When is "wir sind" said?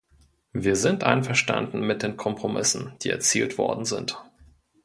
0.51-1.03